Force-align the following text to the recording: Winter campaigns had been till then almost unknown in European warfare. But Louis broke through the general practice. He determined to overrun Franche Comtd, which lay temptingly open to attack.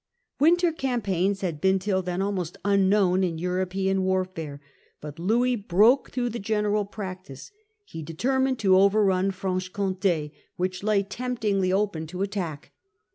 Winter 0.39 0.71
campaigns 0.71 1.41
had 1.41 1.61
been 1.61 1.77
till 1.77 2.01
then 2.01 2.23
almost 2.23 2.57
unknown 2.65 3.23
in 3.23 3.37
European 3.37 4.01
warfare. 4.01 4.59
But 4.99 5.19
Louis 5.19 5.55
broke 5.55 6.09
through 6.09 6.29
the 6.29 6.39
general 6.39 6.85
practice. 6.85 7.51
He 7.85 8.01
determined 8.01 8.57
to 8.61 8.77
overrun 8.79 9.29
Franche 9.29 9.71
Comtd, 9.71 10.31
which 10.55 10.81
lay 10.81 11.03
temptingly 11.03 11.71
open 11.71 12.07
to 12.07 12.23
attack. 12.23 12.71